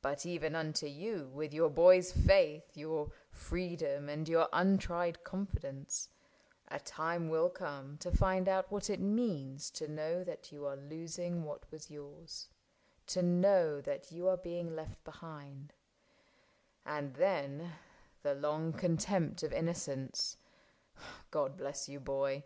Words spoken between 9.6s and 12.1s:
To know that you are losing what was